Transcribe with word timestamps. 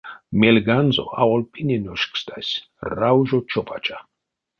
Мельганзо 0.39 1.03
аволь 1.21 1.47
пине 1.51 1.77
ношкстась— 1.85 2.53
раужо 2.97 3.39
чопача. 3.51 3.97